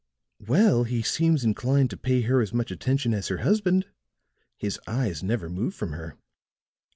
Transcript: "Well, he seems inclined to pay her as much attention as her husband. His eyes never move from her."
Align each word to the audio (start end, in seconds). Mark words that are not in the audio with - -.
"Well, 0.39 0.85
he 0.85 1.03
seems 1.03 1.43
inclined 1.43 1.91
to 1.91 1.95
pay 1.97 2.21
her 2.21 2.41
as 2.41 2.55
much 2.55 2.71
attention 2.71 3.13
as 3.13 3.27
her 3.27 3.37
husband. 3.45 3.85
His 4.57 4.79
eyes 4.87 5.21
never 5.21 5.47
move 5.47 5.75
from 5.75 5.91
her." 5.91 6.17